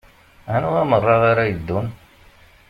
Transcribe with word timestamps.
Anwa 0.55 0.81
meṛṛa 0.89 1.15
ara 1.31 1.49
yeddun? 1.49 1.87